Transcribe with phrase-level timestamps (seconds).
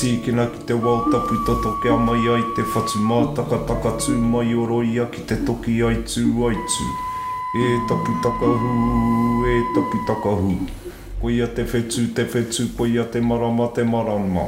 [0.00, 4.14] tīkina ki te wau tapu toto kia mai ai te whatu mā taka taka tū
[4.34, 6.86] mai o roia ki te toki ai tū ai tū
[7.64, 8.76] e tapu taka hu
[9.56, 10.54] e tapu taka hu
[11.20, 14.46] ko ia te whetū te whetū ko ia te marama te marama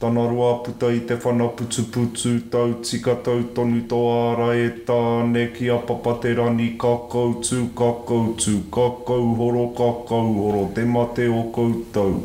[0.00, 4.00] tana roa puta i te whana putu putu tau tika tau tonu to
[4.32, 10.64] ara e tāne ki a papate rani kakau tū kakau tū kakau horo kakau horo
[10.74, 12.16] te mate o koutou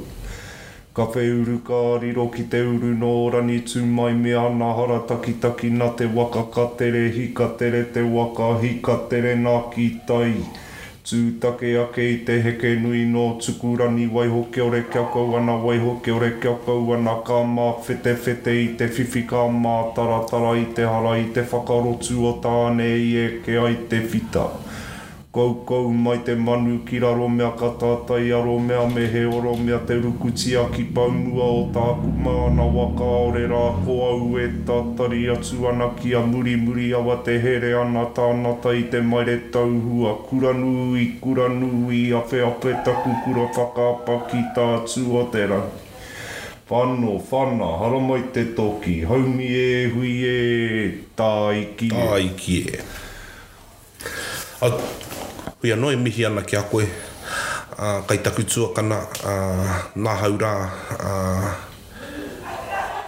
[0.97, 5.33] Ka whēuru ka riro ki te uru nō rani tū mai me ana hara taki
[5.43, 9.53] taki na te waka ka tere hi ka tere te waka hi ka tere nā
[9.75, 10.31] ki tai.
[11.11, 15.37] Tū take ake i te heke nui nō tuku rani waiho ke ore kia kau
[15.43, 19.45] ana waiho ke ore kia kau ana ka mā whete whete i te whiwhi ka
[19.63, 24.01] mā tara i te hara i te whakarotu o tāne i e ke ai te
[24.15, 24.55] fitaa
[25.37, 29.51] kou kou mai te manu ki raro mea ka tātai aro mea me he oro
[29.65, 35.19] mea te rukutia ki paumua o tāku maana waka ore rā ko au e tātari
[35.35, 40.09] atu ana ki a muri muri awa te here ana tāna tai te maire tauhu
[40.09, 45.25] a kura nui kura nui a fe a pe taku kura whakapa ki tātu o
[45.37, 45.83] te rangi.
[46.69, 51.99] Whano, whana, hara mai te toki, haumi e hui e tāiki e.
[51.99, 52.87] Tāiki e
[55.61, 60.53] hui anoe mihi ana ki a koe uh, kai taku tuakana uh, nā haurā
[61.01, 61.47] uh,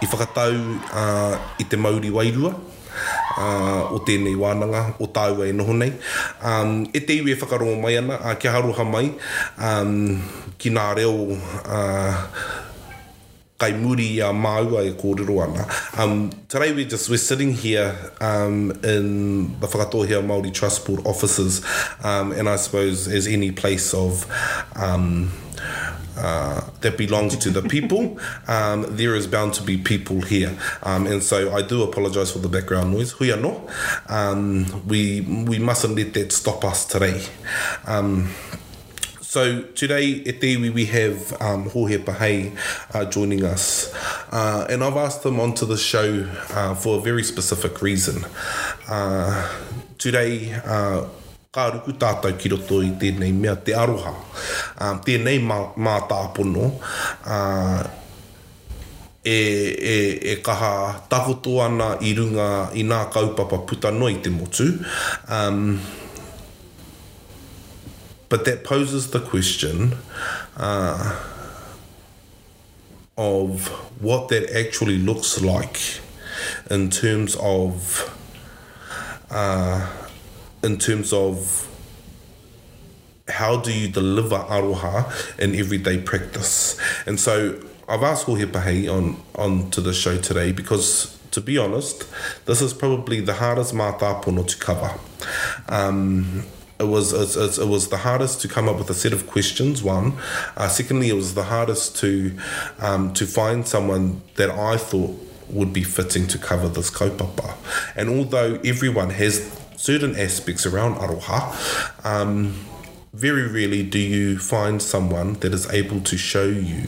[0.02, 0.56] i whakatau
[0.90, 2.50] uh, i te mauri wairua
[3.38, 5.92] uh, o tēnei wānanga o tāu e noho nei
[6.42, 9.06] um, e te iwe whakarongo mai ana uh, kia haruha mai
[9.62, 9.94] um,
[10.58, 12.16] ki nā reo uh,
[13.60, 15.66] kai muri a māua e kōrero ana.
[16.00, 21.62] Um, today we're just we're sitting here um, in the Whakatohia Māori Trust Board offices
[22.02, 24.24] um, and I suppose as any place of
[24.76, 25.30] um,
[26.20, 30.50] Uh, that belongs to the people, um, there is bound to be people here.
[30.82, 33.12] Um, and so I do apologize for the background noise.
[33.12, 33.52] Hui anō.
[34.10, 37.24] Um, we, we mustn't let that stop us today.
[37.86, 38.34] Um,
[39.30, 42.50] So today at e the iwi we have um, Jorge Pahei
[42.92, 43.94] uh, joining us
[44.32, 48.24] uh, and I've asked him onto the show uh, for a very specific reason.
[48.90, 49.30] Uh,
[50.02, 51.06] today, uh,
[51.54, 54.16] ka ruku tātou ki roto i tēnei mea te aroha,
[54.82, 56.66] um, tēnei mā, mā tāpono,
[57.24, 57.86] uh,
[59.22, 64.72] e, e, e kaha takoto ana i runga i nā kaupapa puta noi te motu.
[65.28, 65.64] Um,
[68.30, 69.96] But that poses the question
[70.56, 71.20] uh,
[73.18, 73.66] of
[74.00, 75.78] what that actually looks like
[76.70, 78.16] in terms of
[79.30, 79.84] uh,
[80.62, 81.66] in terms of
[83.28, 86.78] how do you deliver aroha in everyday practice?
[87.06, 91.58] And so I've asked Jorge Pahe on, on to the show today because, to be
[91.58, 92.08] honest,
[92.46, 94.98] this is probably the hardest mātāpono to cover.
[95.68, 96.42] Um,
[96.80, 99.82] it was it, was the hardest to come up with a set of questions.
[99.82, 100.14] One,
[100.56, 102.36] uh, secondly, it was the hardest to
[102.78, 105.14] um, to find someone that I thought
[105.50, 107.54] would be fitting to cover this kaupapa.
[107.94, 109.46] And although everyone has
[109.76, 111.52] certain aspects around aroha,
[112.06, 112.54] um,
[113.12, 116.86] very rarely do you find someone that is able to show you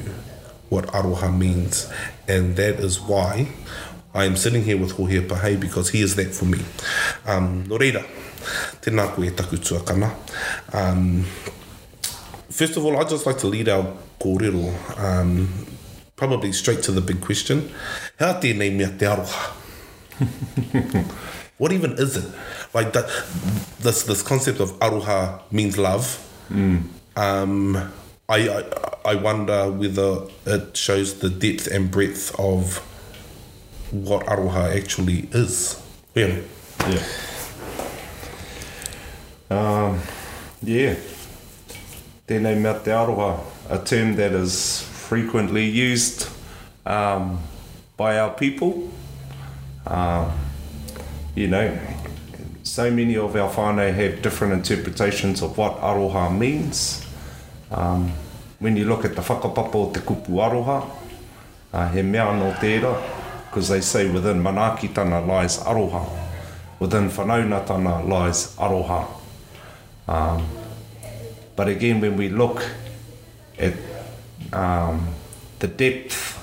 [0.70, 1.90] what aroha means,
[2.26, 3.48] and that is why.
[4.14, 6.58] I am sitting here with Jorge Pahei because he is that for me.
[7.24, 8.04] Um, Noreda.
[8.84, 10.10] tēnā koe e taku tuakana.
[10.74, 11.26] Um,
[12.50, 13.86] first of all, I'd just like to lead our
[14.20, 14.70] kōrero,
[15.00, 15.48] um,
[16.16, 17.68] probably straight to the big question.
[18.18, 19.50] Hea tēnei mea te aroha.
[21.58, 22.24] What even is it?
[22.74, 23.08] Like that,
[23.80, 26.18] this this concept of aroha means love.
[26.50, 26.82] Mm.
[27.14, 27.76] Um,
[28.28, 32.78] I, I I wonder whether it shows the depth and breadth of
[33.92, 35.76] what aroha actually is.
[36.14, 36.38] Yeah.
[36.88, 37.02] Yeah.
[39.52, 40.00] Um,
[40.64, 40.96] yeah.
[42.26, 43.34] Tēnei mea te aroha,
[43.68, 46.26] a term that is frequently used
[46.86, 47.38] um,
[47.98, 48.88] by our people.
[49.86, 50.32] Um,
[51.34, 51.76] you know,
[52.62, 57.04] so many of our whānau have different interpretations of what aroha means.
[57.70, 58.10] Um,
[58.60, 60.88] when you look at the whakapapa o te kupu aroha,
[61.74, 62.94] uh, he mea anō tērā,
[63.50, 66.08] because they say within manaakitana lies aroha,
[66.78, 69.02] within whanaunatana lies aroha.
[69.04, 69.21] Aroha.
[70.08, 70.42] Um,
[71.56, 72.62] but again, when we look
[73.58, 73.74] at
[74.52, 75.14] um,
[75.58, 76.38] the depth,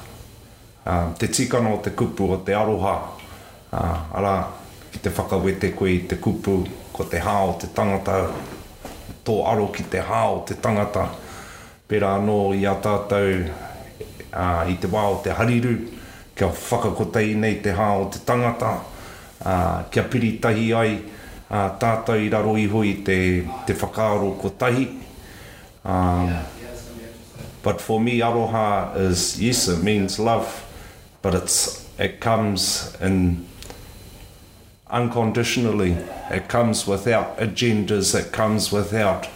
[0.85, 3.03] um, te tikano te kupu o te aroha,
[3.73, 4.47] uh, ara
[4.91, 8.23] ki te whakawete koe te kupu ko te hao te tangata,
[9.25, 11.03] tō aro ki te hao te tangata,
[11.88, 13.44] pera anō i a tātou
[14.33, 15.75] uh, i te wā o te hariru,
[16.35, 18.71] kia whakakotei nei te hao te tangata,
[19.44, 21.17] uh, kia piritahi ai, kia
[21.50, 23.16] uh, tātou i raro iho i te,
[23.68, 24.88] te whakaaro kotahi.
[25.84, 26.44] Um,
[27.63, 30.66] but for me, aroha is, yes, it means love,
[31.22, 33.46] but it's, it comes in
[34.90, 35.92] unconditionally.
[36.31, 39.28] It comes without agendas, it comes without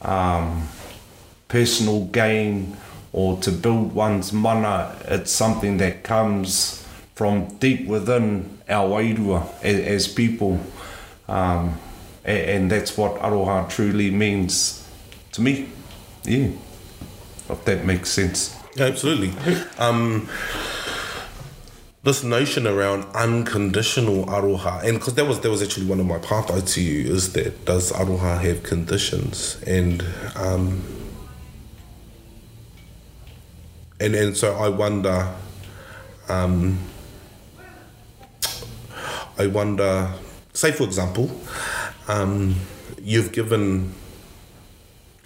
[0.00, 0.68] um,
[1.48, 2.76] personal gain
[3.12, 4.96] or to build one's mana.
[5.06, 10.60] It's something that comes from deep within our wairua as, as people.
[11.28, 11.78] Um,
[12.24, 14.86] and, and, that's what aroha truly means
[15.32, 15.68] to me.
[16.24, 16.50] Yeah,
[17.50, 18.54] if that makes sense.
[18.76, 19.32] Yeah, absolutely.
[19.78, 20.28] Um,
[22.04, 26.18] this notion around unconditional aroha, and because that was that was actually one of my
[26.18, 30.04] pathway to you is that does aroha have conditions and.
[30.36, 30.82] Um,
[33.98, 35.26] and and so I wonder,
[36.28, 36.78] um,
[39.38, 40.12] I wonder
[40.56, 41.30] say for example,
[42.08, 42.56] um,
[43.02, 43.92] you've given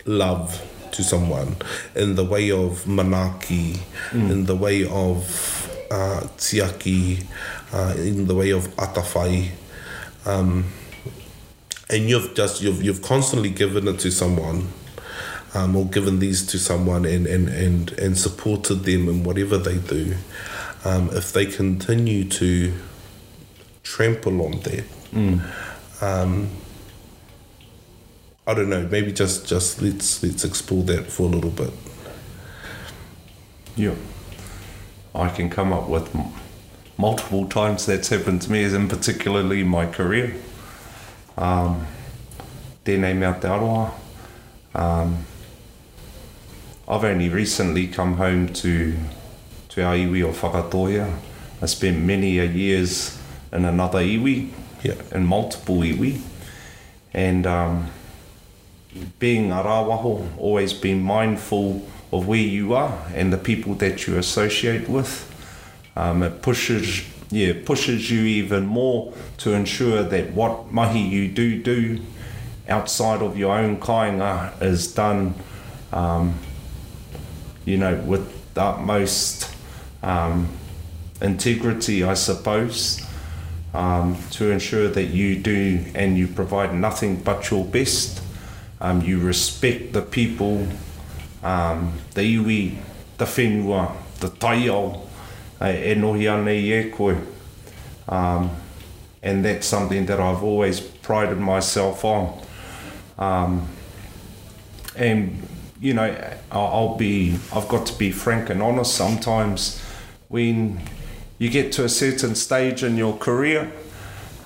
[0.05, 0.50] love
[0.91, 1.55] to someone
[1.94, 3.77] in the way of manaki,
[4.11, 4.29] mm.
[4.31, 7.25] in the way of uh, tiaki,
[7.73, 9.50] uh, in the way of atafai.
[10.27, 10.65] Um,
[11.88, 14.69] and you've just you've you've constantly given it to someone
[15.55, 19.79] um, or given these to someone and, and, and, and supported them in whatever they
[19.79, 20.15] do,
[20.85, 22.73] um, if they continue to
[23.91, 24.85] trample on that.
[25.13, 25.41] Mm.
[26.01, 26.49] Um,
[28.47, 28.85] I don't know.
[28.89, 31.73] Maybe just just let's let's explore that for a little bit.
[33.77, 33.97] Yeah,
[35.15, 36.07] I can come up with.
[37.01, 40.35] Multiple times that's happened to me, as in particularly my career.
[41.49, 41.87] Um,
[42.85, 43.91] Te tēnei mea te aroa.
[44.75, 45.25] Um,
[46.87, 48.95] I've only recently come home to,
[49.71, 51.07] to our iwi o whakatoia.
[51.63, 53.19] I spent many a years
[53.52, 54.49] in another iwi,
[54.82, 54.94] yeah.
[55.12, 56.20] in multiple iwi.
[57.12, 57.88] And um,
[59.19, 64.17] being a rawaho, always being mindful of where you are and the people that you
[64.19, 65.26] associate with.
[65.97, 67.02] Um, it pushes
[67.32, 72.00] yeah pushes you even more to ensure that what mahi you do do
[72.69, 75.32] outside of your own kainga is done
[75.93, 76.35] um,
[77.64, 79.49] you know with the utmost
[80.02, 80.49] um,
[81.23, 83.00] integrity I suppose
[83.75, 88.23] um, to ensure that you do and you provide nothing but your best.
[88.81, 90.67] Um, you respect the people,
[91.43, 92.79] um, the iwi,
[93.19, 95.07] the whenua, the taiao,
[95.61, 97.19] eh, e nohi ana i e koe.
[98.09, 98.51] Um,
[99.23, 102.43] and that's something that I've always prided myself on.
[103.19, 103.69] Um,
[104.97, 105.47] and
[105.79, 109.79] you know, I'll be, I've got to be frank and honest sometimes
[110.29, 110.81] when
[111.41, 113.63] you get to a certain stage in your career,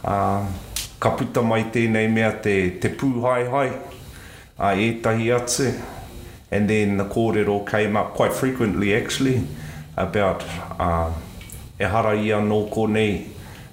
[0.04, 0.54] um,
[1.02, 2.88] ka puta mai tēnei mea te, te
[3.26, 3.40] hai
[4.56, 5.72] a uh, ētahi atse,
[6.52, 9.42] and then the kōrero came up quite frequently actually,
[9.96, 10.44] about
[10.78, 11.12] uh,
[11.80, 13.26] e hara ia konei kōnei,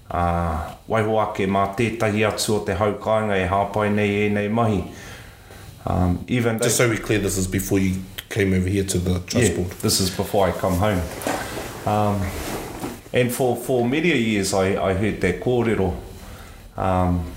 [0.10, 4.82] uh, waiho ake mā tētahi atu o te haukainga e hāpai nei e nei mahi.
[5.86, 9.20] Um, even Just so we clear, this is before you came over here to the
[9.22, 9.70] trust yeah, board.
[9.82, 11.02] this is before I come home.
[11.86, 12.22] Um,
[13.14, 15.96] And for, for many years, I, I heard that kōrero.
[16.78, 17.30] Um,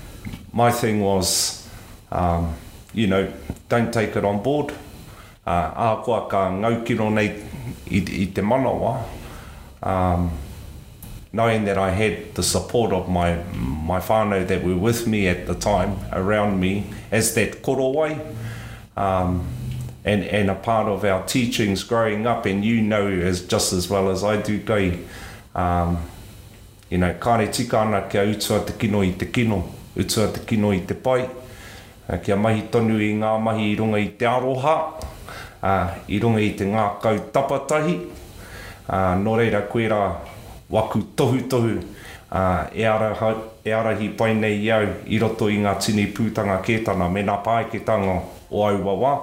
[0.53, 1.67] my thing was,
[2.11, 2.55] um,
[2.93, 3.31] you know,
[3.67, 4.73] don't take it on board.
[5.45, 7.25] Uh, ākoa ka ngau kiro nei
[7.91, 9.03] i, i te manawa.
[9.83, 10.31] Um,
[11.33, 15.45] knowing that I had the support of my my whānau that were with me at
[15.45, 18.15] the time, around me, as that korowai,
[18.95, 19.45] um,
[20.05, 23.89] and, and a part of our teachings growing up, and you know as just as
[23.89, 25.03] well as I do, Kei,
[25.55, 25.97] um,
[26.91, 29.63] you know, kāre tika ana kia utua te kino i te kino,
[29.97, 31.23] utua te kino i te pai,
[32.09, 34.75] uh, kia mahi tonu i ngā mahi i runga i te aroha,
[35.61, 37.97] uh, i runga i te ngā kau tapatahi,
[38.89, 40.01] uh, no reira koe rā
[40.75, 41.77] waku tohu tohu,
[42.31, 43.13] uh, e, ara,
[43.63, 48.19] e arahi pai nei iau i roto i ngā tini pūtanga kētana me nā pāeketanga
[48.51, 49.17] o au uh,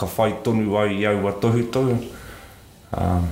[0.00, 1.96] ka whai tonu au iau wa tohu tohu,
[2.98, 3.28] um,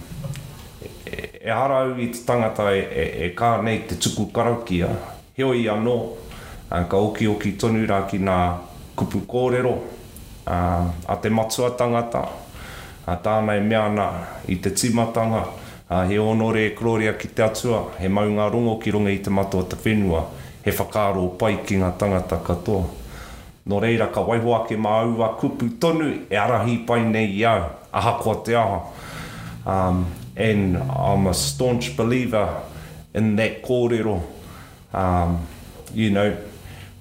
[1.47, 4.87] e harau i te tangata e, e, e kā nei te tuku karakia,
[5.37, 5.97] heoi anō,
[6.89, 8.37] ka oki oki tonu rā ki ngā
[8.97, 9.75] kupu kōrero,
[10.49, 10.57] a,
[11.13, 12.23] a te matua tangata,
[13.05, 14.07] a tāna me meana
[14.49, 15.43] i te timatanga,
[15.93, 19.29] a he onore e kloria ki te atua, he maunga rongo ki runga i te
[19.29, 20.25] matua te whenua,
[20.65, 22.89] he whakaro pai ki ngā tangata katoa.
[23.69, 24.97] No reira ka waiho ake mā
[25.41, 28.81] kupu tonu, e arahi pai nei iau, aha kua te aha.
[29.65, 30.03] Um,
[30.37, 32.63] and I'm a staunch believer
[33.13, 34.23] in that kōrero.
[34.93, 35.47] Um,
[35.93, 36.37] you know,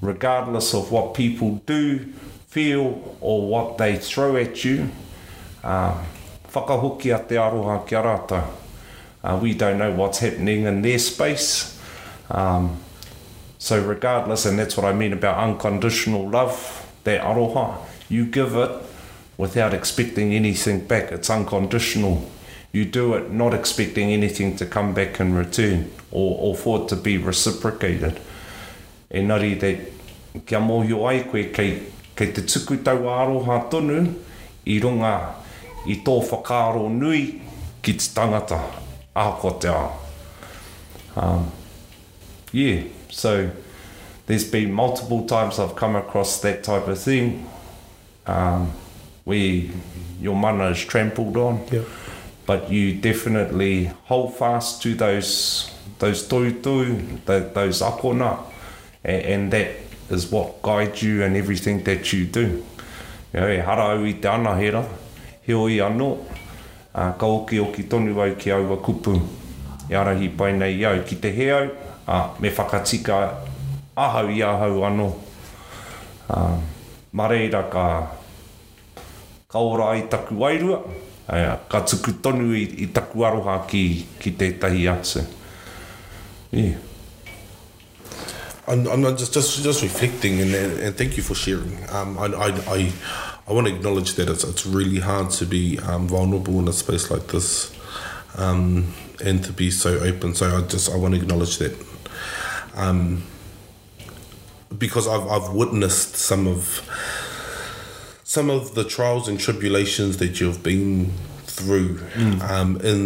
[0.02, 2.06] regardless of what people do,
[2.48, 4.90] feel, or what they throw at you,
[5.64, 6.06] um,
[6.52, 8.44] whakahuki a te aroha kia rātou.
[9.24, 11.80] Uh, we don't know what's happening in their space.
[12.30, 12.80] Um,
[13.58, 16.60] so regardless, and that's what I mean about unconditional love,
[17.06, 17.78] that aroha,
[18.10, 18.72] you give it
[19.38, 21.12] without expecting anything back.
[21.14, 22.30] It's unconditional.
[22.74, 26.90] you do it not expecting anything to come back in return or, or for it
[26.90, 28.20] to be reciprocated.
[29.12, 29.78] E nari te
[30.46, 31.84] kia mōhio ai koe kei,
[32.18, 34.00] kei te tuku tau aroha tonu
[34.66, 35.14] i runga
[35.86, 37.40] i tō whakaaro nui
[37.84, 38.60] ki te tangata
[39.16, 40.00] ako te ao.
[41.16, 41.52] Um,
[42.52, 43.52] yeah, so
[44.26, 47.48] there's been multiple times I've come across that type of thing
[48.26, 48.72] um,
[49.26, 49.62] where
[50.20, 51.68] your mana is trampled on.
[51.72, 51.84] Yeah.
[52.46, 55.70] but you definitely hold fast to those
[56.00, 58.40] those toitū, those akona,
[59.04, 59.76] and, and that
[60.10, 62.64] is what guides you and everything that you do.
[63.34, 64.82] You know, e hara au i te anahera,
[65.44, 66.10] he oi anō,
[66.96, 69.16] uh, ka oki oki tonu ki au a kupu.
[69.90, 71.70] E arahi pai nei au, ki te heau,
[72.08, 73.38] uh, me whakatika
[73.96, 75.08] ahau i ahau anō.
[76.30, 76.58] Uh,
[77.14, 78.12] mareira ka,
[79.48, 80.84] ka taku wairua,
[81.28, 84.34] Aia, ka tuku tonu i, i taku aroha ki, ki
[86.52, 86.76] Yeah.
[88.68, 91.78] I'm, I'm just, just just reflecting and, and thank you for sharing.
[91.92, 92.92] Um, I, I, I,
[93.48, 96.74] I want to acknowledge that it's, it's really hard to be um, vulnerable in a
[96.74, 97.74] space like this
[98.38, 100.36] um, and to be so open.
[100.36, 101.74] So I just I want to acknowledge that
[102.76, 103.24] um,
[104.78, 106.88] because I've, I've witnessed some of
[108.34, 111.12] some of the trials and tribulations that you've been
[111.46, 111.90] through
[112.22, 112.42] mm.
[112.52, 113.04] um, in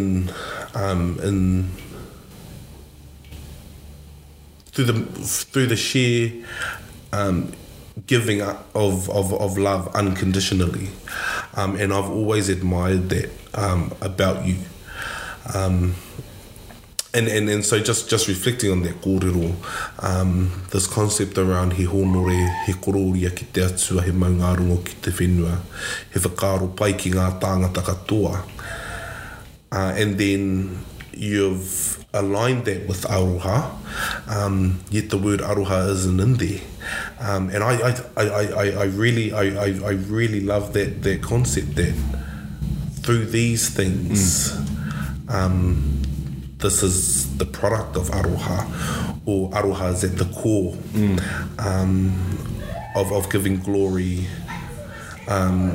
[0.84, 1.68] um, in
[4.72, 4.94] through the
[5.52, 6.32] through the sheer
[7.12, 7.52] um,
[8.06, 10.88] giving up of, of, of love unconditionally
[11.56, 14.56] um, and I've always admired that um, about you
[15.54, 15.96] um,
[17.18, 19.56] and, and, and so just, just reflecting on that kōrero,
[20.04, 22.30] um, this concept around he honore,
[22.66, 25.60] he kororia ki te atua, he maungarongo ki te whenua,
[26.14, 28.44] he whakaro pai ki ngā tāngata katoa.
[29.72, 30.78] Uh, and then
[31.12, 33.72] you've aligned that with aroha,
[34.30, 36.60] um, yet the word aroha isn't in there.
[37.20, 41.24] Um, and I, I, I, I, I really I, I, I really love that, that
[41.24, 41.94] concept that
[43.02, 45.34] through these things mm.
[45.34, 45.97] um,
[46.60, 51.22] this is the product of aroha, or aroha is at the core mm.
[51.60, 52.14] um,
[52.96, 54.26] of, of giving glory,
[55.28, 55.72] um,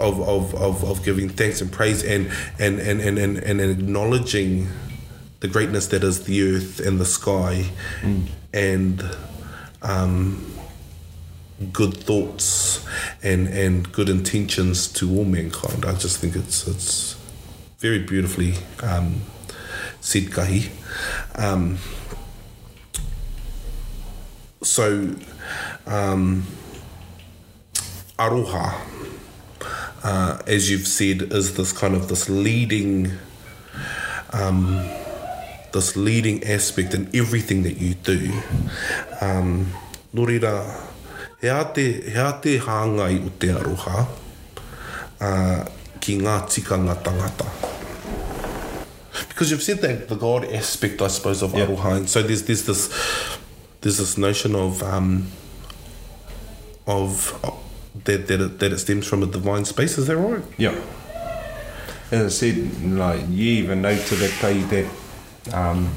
[0.00, 4.68] of, of, of, of giving thanks and praise and, and, and, and, and, and acknowledging
[5.40, 7.64] the greatness that is the earth and the sky
[8.00, 8.26] mm.
[8.52, 9.04] and
[9.82, 10.44] um,
[11.72, 12.84] good thoughts
[13.22, 15.84] and, and good intentions to all mankind.
[15.84, 17.14] I just think it's, it's
[17.78, 18.54] very beautifully.
[18.82, 19.20] Um,
[20.00, 20.70] sit kahi.
[21.36, 21.78] Um,
[24.62, 25.14] so,
[25.86, 26.46] um,
[28.18, 28.74] aroha,
[30.02, 33.12] uh, as you've said, is this kind of this leading,
[34.32, 34.82] um,
[35.72, 38.32] this leading aspect in everything that you do.
[39.20, 39.70] Um,
[40.12, 40.64] no reira,
[41.40, 44.06] hea te, hea te hāngai o te aroha,
[45.20, 45.64] uh,
[46.00, 47.12] ki ngā tika ngā tangata.
[47.18, 47.76] Ngā tangata
[49.28, 51.66] because you've said that the God aspect, I suppose, of yeah.
[51.66, 52.06] Aroha.
[52.06, 52.88] So there's there's this
[53.80, 55.28] there's this notion of um,
[56.86, 57.50] of uh,
[58.04, 59.98] that that it, that it stems from a divine space.
[59.98, 60.44] Is that right?
[60.58, 60.74] Yeah.
[62.10, 62.56] and I said,
[62.92, 64.88] like you even know to the eh, day
[65.46, 65.90] that um,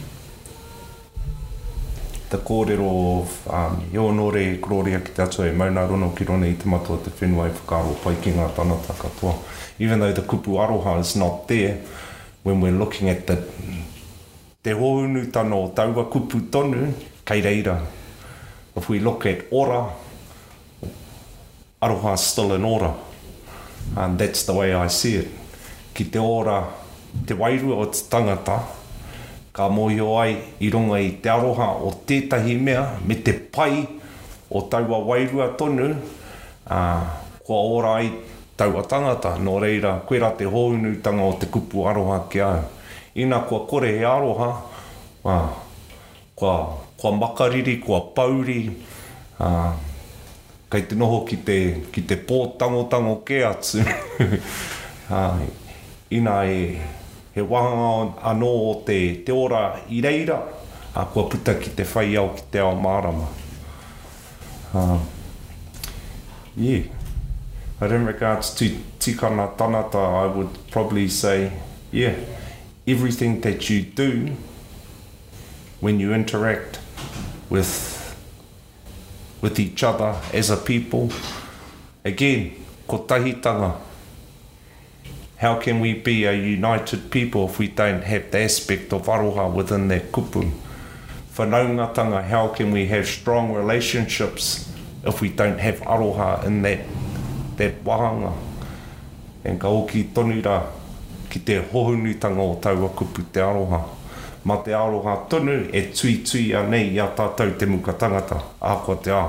[2.30, 6.54] the kōrero of um, he onore Gloria ki te atoe, mauna rono ki rone i
[6.56, 9.36] te matua te whenua e whakaro pai ki ngā tāna
[9.80, 11.82] Even though the kupu aroha is not there,
[12.44, 13.36] when we're looking at the
[14.64, 16.94] te hōunu tano o taua kupu tonu,
[17.26, 17.82] kei reira.
[18.76, 19.86] If we look at ora,
[21.82, 22.96] aroha still in ora.
[23.98, 25.28] And that's the way I see it.
[25.94, 26.68] Ki te ora,
[27.26, 28.62] te wairua o te tangata,
[29.54, 33.86] ka mōhio ai i runga i te aroha o tētahi mea, me te pai
[34.50, 37.10] o taua wairua tonu, uh,
[37.46, 38.10] ko ora ai
[38.62, 42.60] taua tangata, no reira, koe ra te hōunutanga o te kupu aroha ki au.
[43.16, 44.50] Ina kua kore he aroha,
[45.24, 45.38] wā,
[46.38, 46.54] kua,
[46.98, 48.60] kua makariri, kua pauri,
[49.42, 49.72] uh,
[50.72, 51.58] kei te noho ki te,
[51.92, 53.82] ki te pō tangotango ke atu.
[55.10, 55.42] uh,
[56.20, 56.62] ina e,
[57.34, 60.38] he wahanga anō o te, te ora i reira,
[60.94, 62.76] a kua puta ki te whai au ki te ao
[64.74, 64.94] Ah.
[64.96, 65.00] Uh,
[66.56, 66.84] yeah.
[67.82, 68.70] But in regards to
[69.00, 71.52] tikana tanata, I would probably say,
[71.92, 72.14] yeah,
[72.86, 74.34] everything that you do
[75.80, 76.78] when you interact
[77.50, 78.16] with
[79.42, 81.10] with each other as a people,
[82.06, 82.54] again,
[82.88, 83.74] ko tahitanga.
[85.38, 89.52] How can we be a united people if we don't have the aspect of aroha
[89.52, 90.52] within that kupu?
[91.34, 94.70] Whanaungatanga, how can we have strong relationships
[95.04, 96.82] if we don't have aroha in that
[97.62, 98.30] te wānga
[99.46, 100.42] en ka oki toni
[101.30, 103.80] ki te hohunu tanga o taua kupu te aroha.
[104.44, 108.40] Ma te aroha tonu e tui tui a nei i a tātou te muka tangata,
[108.70, 109.22] ākua te ā.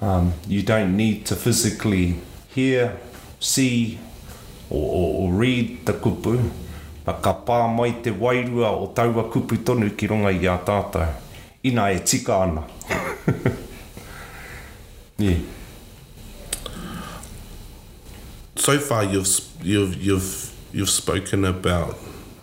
[0.00, 2.16] Um, you don't need to physically
[2.54, 2.86] hear,
[3.38, 3.98] see
[4.70, 6.36] or, or, or read the kupu,
[7.04, 11.08] but ka pā mai te wairua o taua kupu tonu ki runga i a tātou.
[11.64, 12.62] Ina e tika ana.
[15.18, 15.38] yeah.
[18.60, 19.28] so far you've
[19.62, 21.98] you've you've you've spoken about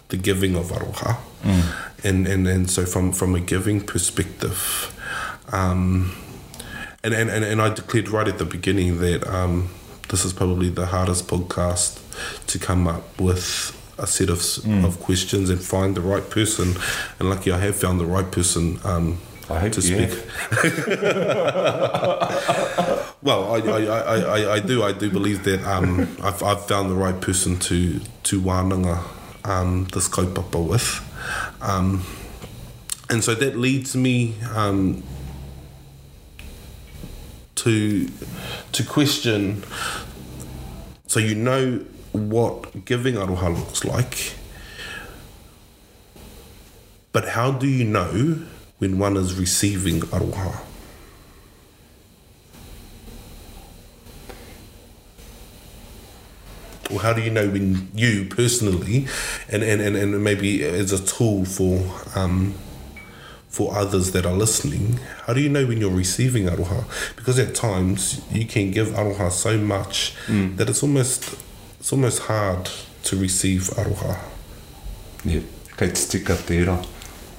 [0.10, 1.64] the giving of aroha, mm.
[2.04, 4.94] and, and and so from from a giving perspective,
[5.52, 6.16] um,
[7.04, 9.70] and, and and and I declared right at the beginning that um,
[10.10, 12.00] this is probably the hardest podcast
[12.48, 14.86] to come up with a set of mm.
[14.86, 16.76] of questions and find the right person,
[17.20, 18.80] and lucky I have found the right person.
[18.84, 20.10] Um, I hope to speak.
[23.24, 23.80] well, I, I,
[24.42, 28.02] I, I, do I do believe that um, I've, I've found the right person to
[28.24, 29.02] to wānanga
[29.48, 31.02] um, this kaupapa with,
[31.62, 32.04] um,
[33.10, 35.04] and so that leads me um,
[37.56, 38.10] to
[38.74, 39.64] to question.
[41.08, 44.34] So you know what giving aroha looks like,
[47.14, 48.44] but how do you know?
[48.80, 50.62] when one is receiving arwah.
[56.90, 59.06] well, how do you know when you personally,
[59.50, 61.82] and, and, and, and maybe as a tool for
[62.16, 62.54] um,
[63.50, 66.86] for others that are listening, how do you know when you're receiving aroha?
[67.16, 70.56] Because at times you can give aroha so much mm.
[70.58, 71.34] that it's almost
[71.80, 72.70] it's almost hard
[73.06, 74.20] to receive aroha.
[75.26, 75.42] Yeah,
[75.78, 76.78] kei te tika tērā.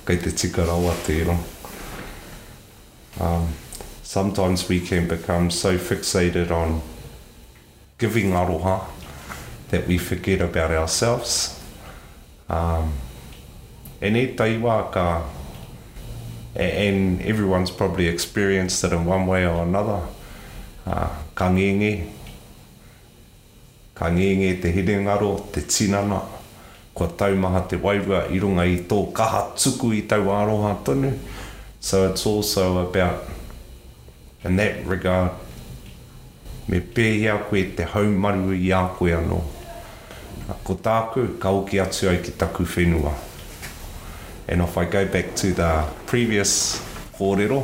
[0.08, 1.34] kei te tika rawa tēro.
[3.20, 3.48] Um,
[4.02, 6.80] sometimes we can become so fixated on
[7.98, 8.86] giving aroha
[9.68, 11.60] that we forget about ourselves.
[12.48, 12.94] Um,
[14.00, 15.24] e nei taiwa ka,
[16.54, 20.00] and everyone's probably experienced it in one way or another,
[20.86, 21.94] uh, ka ngenge,
[23.94, 25.00] ka ngenge te hiri
[25.52, 26.37] te tinana, te
[26.98, 31.12] kua taumaha te wairua i runga i tō kaha tuku i tau aroha tonu.
[31.80, 33.14] So it's also about,
[34.44, 35.30] in that regard,
[36.68, 39.38] me pēhi a koe te haumaru i a koe anō.
[40.66, 43.14] Ko tāku, ka oki atu ai ki taku whenua.
[44.48, 45.70] And if I go back to the
[46.06, 46.80] previous
[47.18, 47.62] kōrero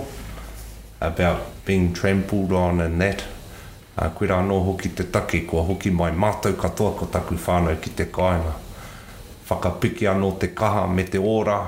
[1.01, 3.25] about being trampled on and that,
[3.99, 7.81] uh, koe rā anō hoki te take, kua hoki mai mātou katoa ko taku whānau
[7.81, 8.61] ki te kāinga
[9.51, 11.59] whakapiki anō te kaha me te ora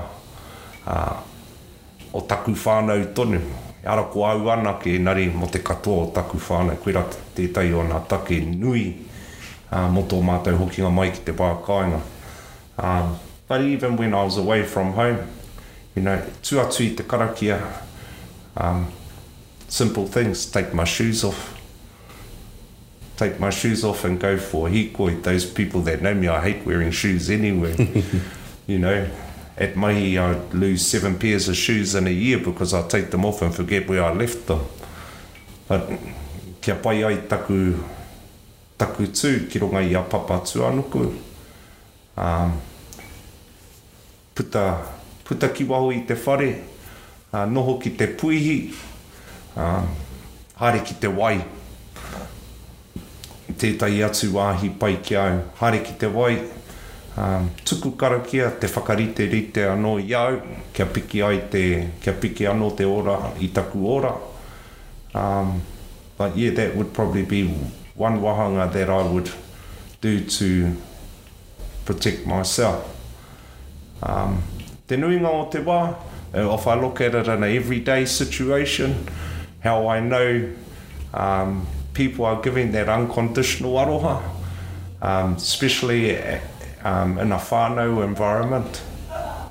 [0.87, 1.17] uh,
[2.13, 3.39] o taku whānau tonu.
[3.83, 7.03] E ara ko au ana ke nari mo te katoa o taku whānau, kuira
[7.35, 8.85] tētai o nā take nui
[9.71, 12.01] uh, mo tō mātou hokinga mai ki te wā kāinga.
[12.77, 13.15] Um,
[13.47, 15.17] but even when I was away from home,
[15.95, 17.59] you know, tuatui te karakia,
[18.57, 18.85] um,
[19.67, 21.56] simple things, take my shoes off,
[23.17, 25.21] take my shoes off and go for he hikoi.
[25.23, 27.75] Those people that know me, I hate wearing shoes anywhere.
[28.67, 29.09] you know,
[29.57, 33.25] at my I lose seven pairs of shoes in a year because I take them
[33.25, 34.63] off and forget where I left them.
[35.67, 35.89] But
[36.61, 37.83] kia pai ai taku,
[38.77, 41.17] taku tū, ki runga i a papa tū anuku.
[42.17, 42.61] Um,
[44.35, 44.85] puta,
[45.25, 46.61] puta ki waho i te whare,
[47.33, 48.73] uh, noho ki te puihi,
[49.57, 49.87] um,
[50.55, 51.43] hare ki te wai
[53.55, 55.37] tētai atu wāhi pai ki au.
[55.59, 56.39] Hare ki te wai,
[57.15, 60.41] um, tuku karakia, te whakarite rite anō i au,
[60.75, 61.63] kia piki, ai te,
[62.03, 64.15] kia piki anō te ora i taku ora.
[65.17, 65.61] Um,
[66.17, 67.47] but yeah, that would probably be
[67.95, 69.31] one wahanga that I would
[70.01, 70.73] do to
[71.85, 72.83] protect myself.
[74.03, 74.43] Um,
[74.87, 75.79] te nuinga o te wā,
[76.33, 79.07] if e, I look at it in an everyday situation,
[79.63, 80.49] how I know
[81.13, 81.65] um,
[81.97, 84.21] people are giving that unconditional aroha,
[85.01, 86.15] um, especially
[86.83, 88.83] um, in a whānau environment.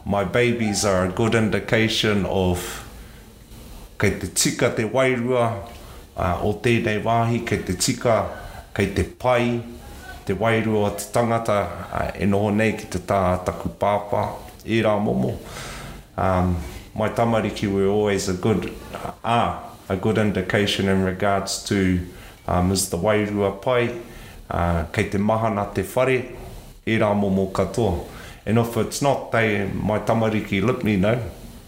[0.05, 2.59] My babies are a good indication of
[3.99, 5.45] kei te tika te wairua
[6.17, 8.17] uh, o tēnei wāhi, kei te tika,
[8.73, 9.61] kei te pai,
[10.25, 11.59] te wairua o te tangata,
[12.01, 14.23] uh, e noho nei ki te tā taku pāpā,
[14.65, 15.33] i rā momo.
[16.17, 16.55] Um,
[16.95, 18.71] my tamariki were always a good,
[19.25, 22.07] uh, a good indication in regards to
[22.49, 24.01] um, ah, is the Wairua Pai,
[24.51, 26.25] uh, kei te mahana te whare,
[26.87, 28.07] e rā momo katoa.
[28.47, 31.19] And if it's not, they, my tamariki lip me now,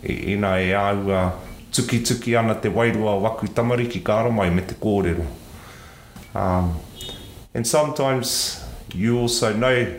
[0.03, 1.33] e, e nā e āua
[1.73, 5.27] tuki tuki ana te Wairua waku tamariki kāra mai me te kōrero.
[6.35, 6.79] Um,
[7.55, 8.65] and sometimes
[8.95, 9.99] you also know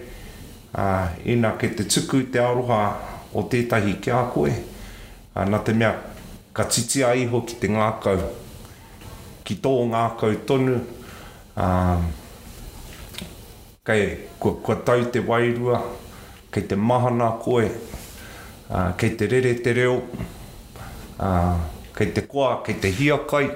[0.75, 2.95] uh, ah, e nā kei te tuku te aroha
[3.33, 4.53] o tētahi kia koe,
[5.35, 5.97] uh, nā te mea
[6.53, 8.38] ka titia iho ki te ngākau
[9.49, 10.75] ki tō ngā koutonu.
[11.57, 12.03] Um,
[13.87, 14.03] kei,
[14.39, 15.79] kua, kua tau te wairua,
[16.53, 19.95] kei te mahana koe, uh, kei te rere te reo,
[21.17, 21.57] uh,
[21.97, 23.47] kei te koa, kei te hia kai,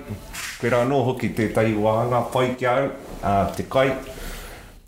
[0.61, 2.89] kei rā noho ki te tai wāna pai ki au,
[3.21, 3.91] uh, te kai.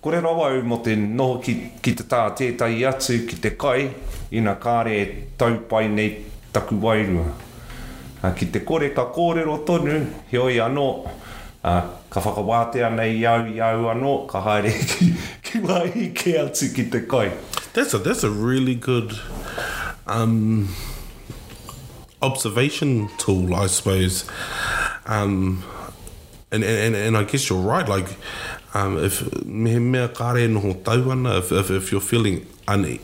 [0.02, 3.92] Kore rau au mo te noho ki, ki te tā tētai atu ki te kai,
[4.42, 6.16] ina kāre e tau pai nei
[6.56, 7.45] taku wairua
[8.22, 10.00] a, ah, ki te kore ka kōrero tonu,
[10.32, 11.12] he oi anō, a,
[11.70, 15.10] ah, ka whakawāte ana i au i au anō, ka haere ki,
[15.44, 17.30] ki wāhi ke atu ki te koi.
[17.74, 19.12] That's a, that's a really good
[20.08, 20.70] um,
[22.22, 24.26] observation tool, I suppose.
[25.06, 25.64] Um,
[26.52, 28.16] and, and, and, and I guess you're right, like,
[28.74, 33.02] um, if me mea kāre noho tau ana, if, you're feeling uneasy,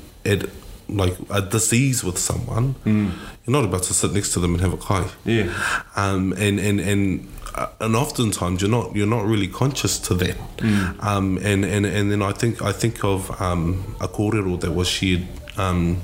[0.92, 3.12] like a disease with someone, mm.
[3.46, 5.08] you're not about to sit next to them and have a kai.
[5.26, 5.52] Yeah.
[5.96, 10.36] Um, and and and uh, and oftentimes you're not you're not really conscious to that.
[10.58, 11.04] Mm.
[11.04, 14.88] Um, and, and and then I think I think of um, a corridor that was
[14.88, 15.26] shared
[15.58, 16.02] um,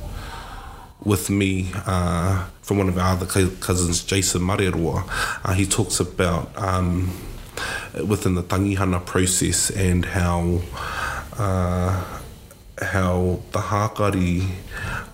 [1.03, 5.03] with me uh, from one of our other cousins, Jason Mareroa.
[5.43, 7.11] Uh, he talks about um,
[8.05, 10.61] within the tangihana process and how.
[11.37, 12.16] Uh,
[12.81, 14.47] how the hakari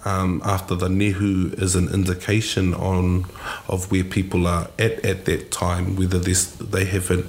[0.05, 3.25] um, after the nehu is an indication on
[3.67, 7.25] of where people are at at that time whether this they haven't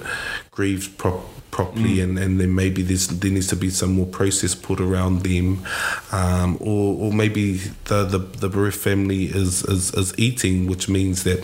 [0.51, 2.03] grieved pro- properly mm.
[2.03, 5.65] and, and then maybe there's, there needs to be some more process put around them
[6.11, 7.53] um, or, or maybe
[7.85, 11.41] the, the, the bereft family is, is, is eating which means that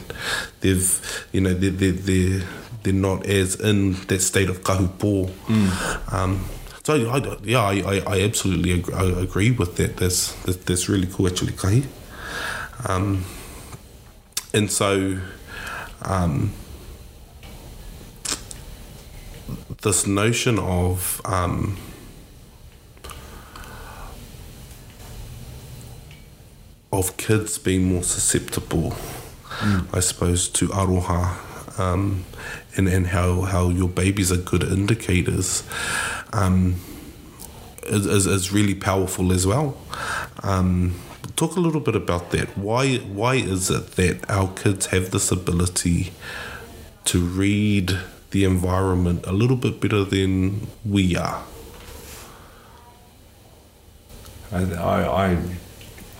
[0.59, 2.41] they've you know they're, they're, they're,
[2.83, 5.29] they're not as in that state of kahupō.
[5.29, 6.13] mm.
[6.13, 6.43] um,
[6.83, 9.97] So I, I yeah, I, I, absolutely agree, I agree with that.
[9.97, 11.83] That's that's really cool actually, kahi.
[12.89, 13.23] Um,
[14.51, 15.19] and so,
[16.01, 16.53] um,
[19.83, 21.77] this notion of um,
[26.91, 28.95] of kids being more susceptible,
[29.61, 29.85] mm.
[29.95, 31.37] I suppose, to aroha,
[31.79, 32.25] um,
[32.75, 35.63] and and how how your babies are good indicators
[36.33, 36.75] um,
[37.83, 39.77] is, is, is, really powerful as well.
[40.43, 40.95] Um,
[41.35, 42.57] talk a little bit about that.
[42.57, 46.11] Why why is it that our kids have this ability
[47.05, 47.97] to read
[48.31, 51.43] the environment a little bit better than we are?
[54.51, 55.37] I, I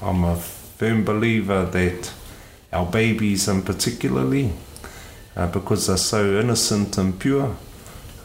[0.02, 2.12] I'm a firm believer that
[2.74, 4.52] our babies, in particularly,
[5.36, 7.56] uh, because they're so innocent and pure,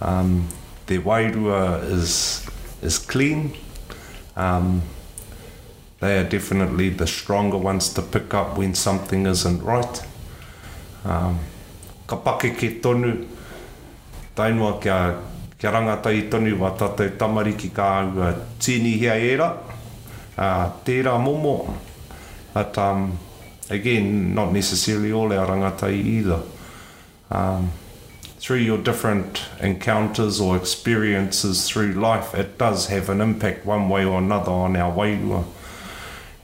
[0.01, 0.49] um,
[0.87, 2.47] their wairua is
[2.83, 3.55] is clean.
[4.37, 4.83] Um,
[6.01, 9.99] they are definitely the stronger ones to pick up when something isn't right.
[11.05, 11.39] Um,
[12.07, 13.27] ka pake ke tonu,
[14.37, 15.19] tainua kia,
[15.59, 19.51] kia rangatai tonu wa tatou tamariki ka aua tini hea era,
[20.39, 21.75] uh, tērā momo.
[22.55, 23.19] But um,
[23.69, 26.41] again, not necessarily all our rangatai either.
[27.31, 27.71] Um,
[28.47, 34.05] through your different encounters or experiences through life, it does have an impact one way
[34.05, 35.45] or another on our wairua.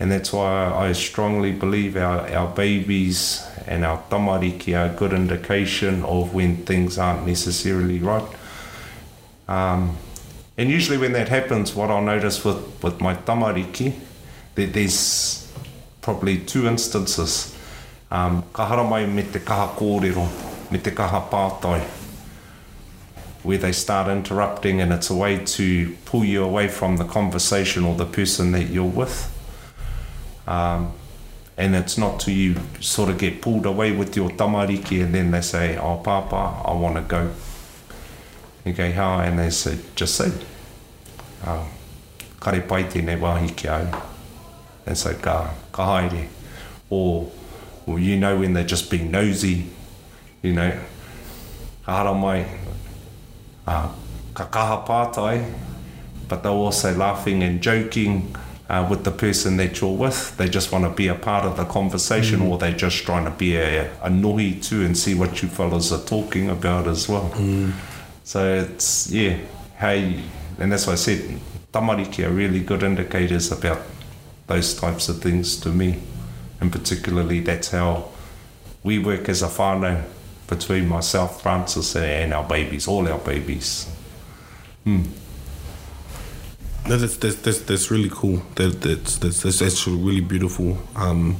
[0.01, 5.13] And that's why I strongly believe our, our babies and our tamariki are a good
[5.13, 8.29] indication of when things aren't necessarily right.
[9.47, 9.97] Um,
[10.59, 13.95] and usually when that happens, what I'll notice with, with my tamariki,
[14.57, 15.53] that there's
[16.01, 17.57] probably two instances.
[18.11, 21.81] Um, kahara mai me te kaha kōrero me te kaha pātai
[23.47, 27.85] where they start interrupting and it's a way to pull you away from the conversation
[27.85, 29.29] or the person that you're with
[30.47, 30.93] um,
[31.59, 35.31] and it's not to you sort of get pulled away with your tamariki and then
[35.31, 37.31] they say oh papa I want to go
[38.65, 40.33] you go how and they say just say
[41.45, 41.67] um,
[42.41, 43.85] kare pai tēnei wāhi ki au
[44.87, 46.29] and so ka, ka haere
[46.89, 47.31] or
[47.85, 49.67] well, you know when they're just being nosy
[50.43, 50.73] you know,
[51.87, 52.45] kahara mai,
[53.67, 53.89] uh,
[54.35, 55.53] kakaha pātai,
[56.29, 58.35] but they're also laughing and joking
[58.69, 60.37] uh, with the person that you're with.
[60.37, 62.49] They just want to be a part of the conversation mm.
[62.49, 65.93] or they're just trying to be a, a nohi too and see what you fellas
[65.93, 67.31] are talking about as well.
[67.35, 67.73] Mm.
[68.25, 69.37] So it's, yeah,
[69.79, 70.23] hey,
[70.59, 71.39] and that's why I said
[71.73, 73.81] tamariki are really good indicators about
[74.49, 76.01] those types of things to me.
[76.61, 78.09] And particularly that's how
[78.85, 80.05] we work as a whānau
[80.55, 83.87] between myself, Francis, and our babies, all our babies.
[84.85, 85.03] Hmm.
[86.87, 88.43] No, that's, that's, that's, that's really cool.
[88.57, 90.69] That, that's, that's, that's actually really beautiful.
[91.07, 91.37] Um,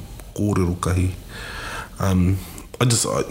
[2.11, 2.37] Um,
[2.81, 3.21] I just, I,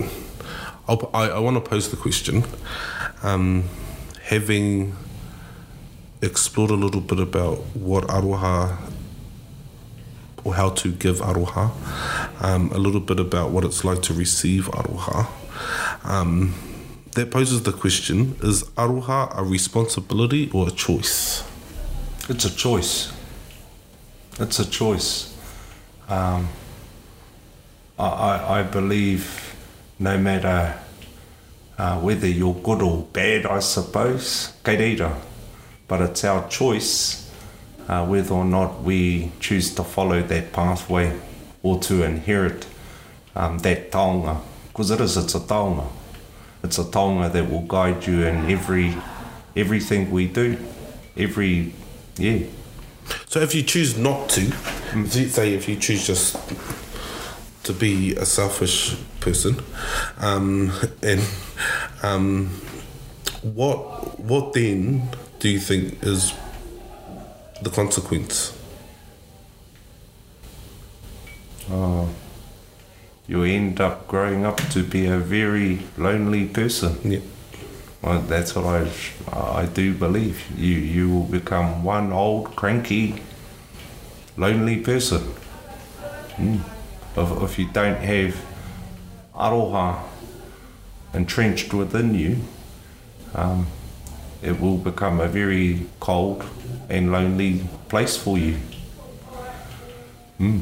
[0.89, 2.37] I'll, i I, want to pose the question.
[3.25, 3.65] Um,
[4.33, 4.95] having
[6.23, 8.77] explored a little bit about what aroha
[10.45, 11.65] or how to give aroha,
[12.49, 15.27] um, a little bit about what it's like to receive aroha,
[16.05, 16.55] um,
[17.13, 21.45] that poses the question is aroha a responsibility or a choice?
[22.29, 23.13] It's a choice.
[24.39, 25.35] It's a choice.
[26.09, 26.49] Um,
[27.99, 29.55] I, I, believe
[29.99, 30.79] no matter
[31.79, 35.15] uh, whether you're good or bad, I suppose, kareira,
[35.87, 37.31] but it's our choice
[37.89, 41.17] uh, whether or not we choose to follow that pathway
[41.63, 42.67] or to inherit
[43.37, 44.41] um, that taonga
[44.73, 45.17] because it is.
[45.17, 45.87] It's a taonga.
[46.65, 48.95] It's a taonga that will guide you in every
[49.55, 50.57] everything we do,
[51.17, 51.73] every
[52.17, 52.39] yeah.
[53.27, 55.07] So if you choose not to, mm.
[55.29, 56.37] say if you choose just
[57.65, 59.57] to be a selfish person,
[60.19, 61.23] um, and
[62.03, 62.47] um,
[63.43, 65.09] what what then
[65.41, 66.33] do you think is
[67.61, 68.57] the consequence?
[71.71, 72.09] Oh
[73.33, 76.95] you end up growing up to be a very lonely person.
[77.03, 77.21] Yeah.
[78.03, 78.91] Well, that's what I,
[79.63, 80.37] I do believe.
[80.59, 83.23] You you will become one old cranky,
[84.37, 85.23] lonely person.
[86.37, 86.61] Mm.
[87.17, 88.35] If, if you don't have
[89.35, 89.99] aroha
[91.15, 92.33] entrenched within you,
[93.35, 93.67] um,
[94.43, 96.45] it will become a very cold
[96.91, 98.57] and lonely place for you.
[100.39, 100.61] Mm.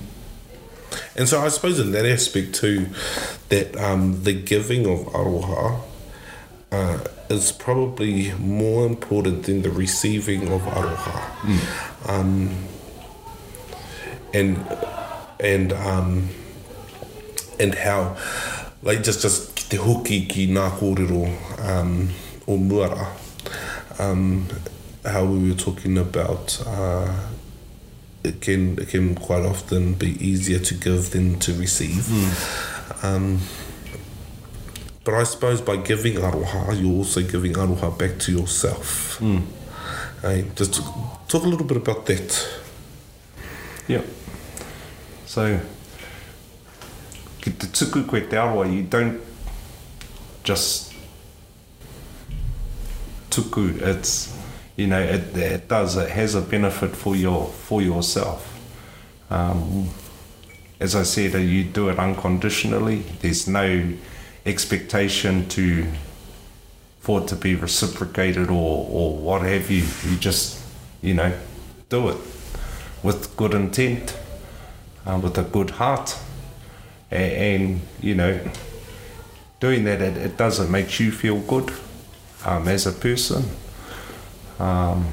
[1.17, 2.87] And so I suppose in that aspect too,
[3.49, 5.81] that um, the giving of aroha
[6.71, 11.21] uh, is probably more important than the receiving of aroha.
[11.43, 12.09] Mm.
[12.09, 12.55] Um,
[14.33, 14.65] and
[15.41, 16.29] and um,
[17.59, 18.17] and how
[18.83, 21.25] like just just ki te hoki ki ngā kōrero
[21.69, 22.11] um,
[22.47, 23.09] o muara
[23.99, 24.47] um,
[25.05, 27.13] how we were talking about uh,
[28.23, 32.03] it can it can quite often be easier to give than to receive.
[32.03, 33.05] Mm.
[33.05, 33.39] Um,
[35.05, 39.19] but I suppose by giving aroha, you're also giving aroha back to yourself.
[39.21, 39.43] Mm.
[40.23, 42.49] Um, just talk, talk a little bit about that.
[43.89, 44.03] Yeah.
[45.27, 45.59] So,
[47.43, 49.21] the tuku koe te aroha, you don't
[50.45, 50.93] just
[53.31, 54.40] tuku, it's
[54.81, 58.41] you know it, it does it has a benefit for your for yourself
[59.31, 59.89] um,
[60.81, 63.93] as I said uh, you do it unconditionally there's no
[64.47, 65.87] expectation to
[67.01, 70.59] for it to be reciprocated or or what have you you just
[71.03, 71.33] you know
[71.91, 72.17] do it
[73.03, 74.17] with good intent
[75.05, 76.17] uh, with a good heart
[77.11, 78.41] and, and you know
[79.61, 81.71] doing that it, it does it makes you feel good
[82.47, 83.45] um, as a person
[84.61, 85.07] um,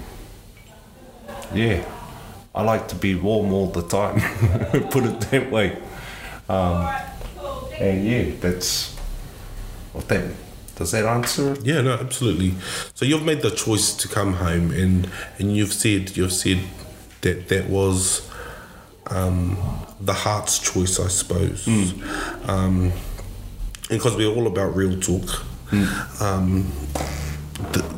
[1.53, 1.83] yeah,
[2.53, 4.19] I like to be warm all the time,
[4.91, 5.71] put it that way.
[6.49, 6.81] Um,
[7.79, 8.93] and yeah, that's
[9.93, 10.33] what that
[10.75, 11.65] does that answer it?
[11.65, 12.53] Yeah, no, absolutely.
[12.93, 16.59] So you've made the choice to come home, and and you've said you've said
[17.21, 18.29] that that was
[19.09, 19.57] um,
[20.01, 21.63] the heart's choice, I suppose.
[21.65, 22.47] Mm.
[22.49, 22.91] Um,
[23.89, 25.45] because we're all about real talk.
[25.71, 26.21] Mm.
[26.21, 26.71] Um,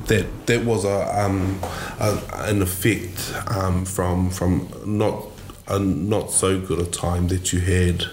[0.05, 1.59] that that was a, um,
[1.99, 5.25] a an effect um, from from not
[5.67, 8.05] a not so good a time that you had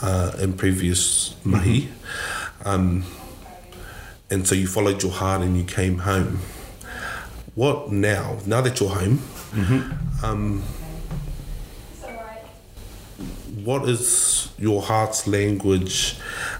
[0.00, 2.68] uh, in previous mahi, mm-hmm.
[2.68, 3.04] um,
[4.30, 6.38] and so you followed your heart and you came home.
[7.54, 8.38] What now?
[8.46, 9.18] Now that you're home,
[9.52, 10.24] mm-hmm.
[10.24, 10.62] Um,
[13.62, 16.16] what is your heart's language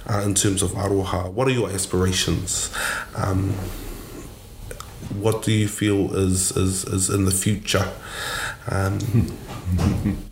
[0.08, 1.32] uh, in terms of aroha?
[1.32, 2.70] What are your aspirations?
[3.16, 3.54] Um,
[5.16, 7.88] what do you feel is is, is in the future?
[8.70, 8.98] Um,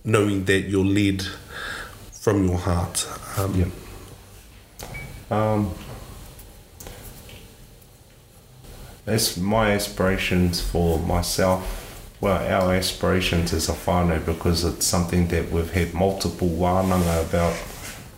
[0.05, 1.23] knowing that you're led
[2.12, 3.07] from your heart.
[3.37, 3.55] Um,
[5.31, 5.31] yeah.
[5.31, 5.75] Um,
[9.05, 11.79] that's my aspirations for myself.
[12.21, 17.57] Well, our aspirations as a whānau because it's something that we've had multiple wānanga about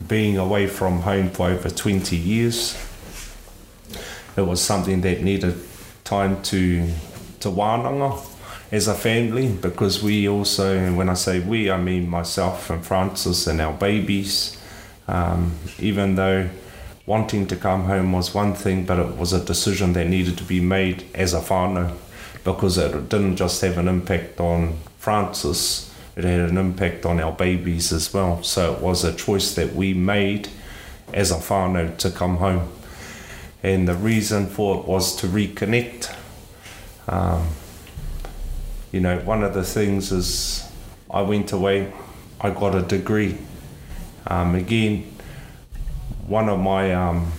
[0.09, 2.77] being away from home for over 20 years.
[4.37, 5.55] It was something that needed
[6.05, 6.87] time to
[7.41, 8.17] to Wananga
[8.71, 13.47] as a family because we also, when I say we, I mean myself and Francis
[13.49, 14.57] and our babies.
[15.09, 16.49] Um, even though
[17.05, 20.45] wanting to come home was one thing, but it was a decision that needed to
[20.45, 21.95] be made as a whānau
[22.45, 27.33] because it didn't just have an impact on Francis, it had an impact on our
[27.33, 28.43] babies as well.
[28.45, 30.49] So it was a choice that we made
[31.13, 32.73] as a whānau to come home
[33.63, 36.15] and the reason for it was to reconnect.
[37.09, 37.49] Um,
[38.91, 40.69] you know, one of the things is
[41.11, 41.93] I went away,
[42.41, 43.39] I got a degree.
[44.27, 45.15] Um, again,
[46.27, 47.33] one of my um,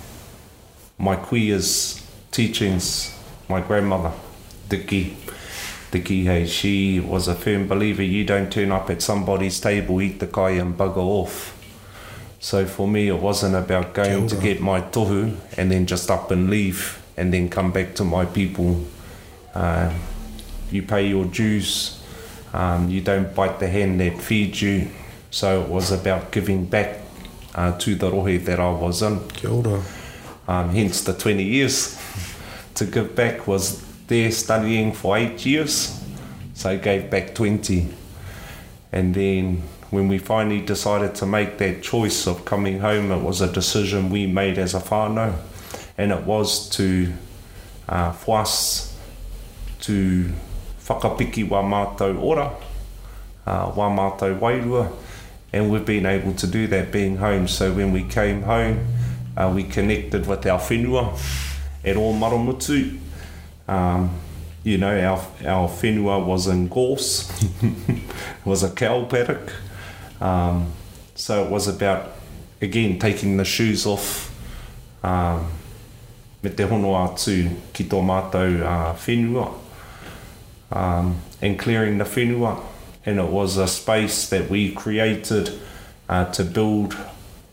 [0.97, 3.13] my queer's teachings,
[3.49, 4.11] my grandmother,
[4.69, 5.17] Dicky,
[5.91, 10.19] Dicky Hey, she was a firm believer you don't turn up at somebody's table, eat
[10.19, 11.52] the guy and bugger off.
[12.43, 16.29] So for me, it wasn't about going to get my tohu and then just up
[16.29, 18.81] and leave and then come back to my people.
[19.55, 19.93] Uh,
[20.69, 22.01] you pay your dues,
[22.51, 24.89] um, you don't bite the hand that feeds you.
[25.31, 26.99] So it was about giving back
[27.55, 29.25] uh, to the rohe that I was in.
[29.29, 29.81] Kia ora.
[30.45, 31.97] Um, hence the 20 years
[32.75, 35.97] to give back was there studying for eight years.
[36.55, 37.87] So I gave back 20.
[38.91, 43.41] And then when we finally decided to make that choice of coming home, it was
[43.41, 45.35] a decision we made as a whānau,
[45.99, 47.13] and it was to
[47.87, 48.97] uh, for us
[49.81, 50.31] to
[50.85, 52.51] whakapiki wā mātou ora,
[53.45, 54.91] uh, wā mātou wairua,
[55.53, 57.47] and we've been able to do that being home.
[57.47, 58.87] So when we came home,
[59.37, 61.13] uh, we connected with our whenua
[61.85, 62.97] at all Maramutu.
[63.67, 64.19] Um,
[64.63, 67.29] you know, our, our whenua was in gorse,
[68.43, 69.51] was a cow paddock,
[70.23, 70.71] Um,
[71.15, 72.13] so it was about,
[72.61, 74.29] again, taking the shoes off
[75.03, 75.51] um,
[76.41, 79.53] me te hono atu ki tō mātou uh, whenua
[80.71, 82.61] um, and clearing the whenua.
[83.05, 85.59] And it was a space that we created
[86.07, 86.97] uh, to build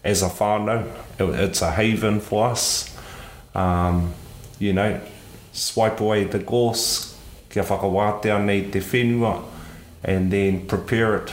[0.04, 0.86] as a whānau.
[1.18, 2.96] It, it's a haven for us.
[3.54, 4.14] Um,
[4.60, 5.00] you know,
[5.52, 9.44] swipe away the gorse, kia whakawātea nei te whenua,
[10.04, 11.32] and then prepare it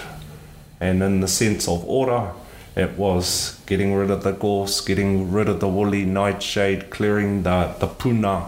[0.80, 2.32] And in the sense of order,
[2.76, 7.76] it was getting rid of the gorse, getting rid of the woolly nightshade, clearing the,
[7.80, 8.46] the puna,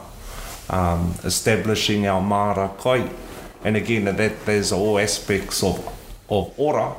[0.70, 3.10] um, establishing our Māra kai.
[3.64, 5.80] And again, that there's all aspects of,
[6.30, 6.94] of ora,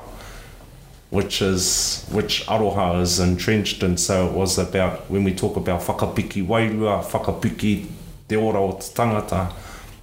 [1.11, 3.97] which is which aroha is entrenched in.
[3.97, 7.87] So it was about when we talk about whakapiki wairua, whakapiki
[8.29, 9.53] te ora o te tangata,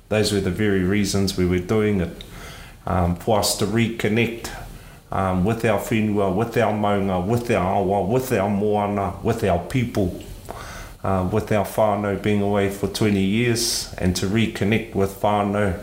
[0.09, 2.23] those were the very reasons we were doing it
[2.85, 4.49] um, for us to reconnect
[5.11, 9.59] um, with our whenua, with our maunga, with our awa, with our moana, with our
[9.59, 10.21] people,
[11.03, 15.81] uh, with our whānau being away for 20 years and to reconnect with whānau,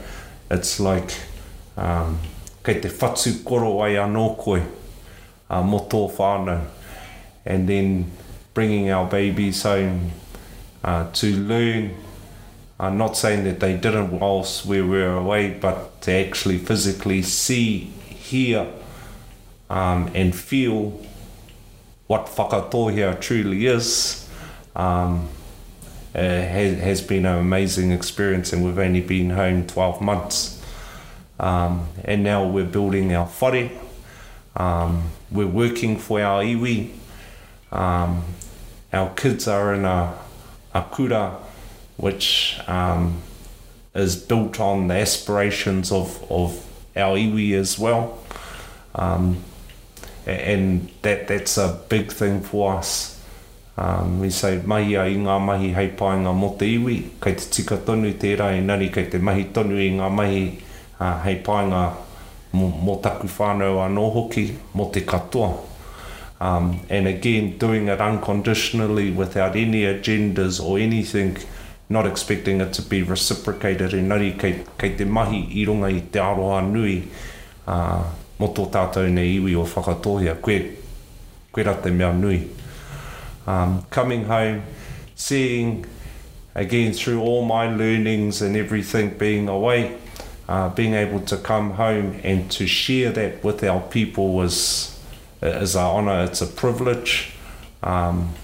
[0.50, 1.18] it's like
[1.76, 2.18] um,
[2.64, 4.62] kei te whatu koro ai anō koe
[5.50, 6.62] uh, mo tō whānau.
[7.46, 8.10] And then
[8.52, 10.10] bringing our babies home
[10.82, 11.96] uh, to learn
[12.78, 17.22] I'm uh, not saying that they didn't whilst we were away, but to actually physically
[17.22, 18.68] see, hear,
[19.74, 21.00] um, and feel
[22.06, 24.28] what whakatohia truly is
[24.76, 25.28] um,
[26.14, 30.62] uh, eh, has, has been an amazing experience and we've only been home 12 months
[31.40, 33.68] um, and now we're building our whare
[34.56, 36.92] um, we're working for our iwi
[37.72, 38.22] um,
[38.92, 40.16] our kids are in a,
[40.72, 41.36] a kura
[41.96, 43.20] which um,
[43.94, 46.64] is built on the aspirations of, of
[46.96, 48.20] our iwi as well
[48.94, 49.38] um,
[50.26, 53.12] and that that's a big thing for us.
[53.76, 57.48] Um, we say, mahi a i ngā mahi hei pāinga mō te iwi, kei te
[57.56, 60.44] tika tonu te rai, nari kei te mahi tonu i ngā mahi
[61.00, 61.80] uh, hei pāinga
[62.54, 64.46] mō, mō taku whānau anō hoki,
[64.78, 65.50] mō te katoa.
[66.40, 71.36] Um, and again, doing it unconditionally without any agendas or anything,
[71.88, 75.98] not expecting it to be reciprocated, e nari kei, kei te mahi i runga i
[75.98, 77.02] te aroha nui,
[77.66, 78.04] uh,
[78.38, 80.58] mo tō tātou nei iwi o whakatohia, koe,
[81.54, 82.40] koe rata mea nui.
[83.46, 84.62] Um, coming home,
[85.14, 85.84] seeing
[86.54, 89.96] again through all my learnings and everything being away,
[90.48, 94.98] uh, being able to come home and to share that with our people was
[95.42, 97.32] uh, is an honour, it's a privilege.
[97.82, 98.34] Um,